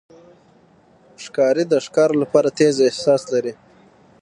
[1.23, 3.53] ښکاري د ښکار لپاره تیز احساس لري.